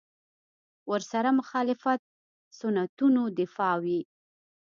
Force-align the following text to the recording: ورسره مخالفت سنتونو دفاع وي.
ورسره 0.91 1.29
مخالفت 1.39 1.99
سنتونو 2.59 3.21
دفاع 3.39 3.73
وي. 3.83 3.99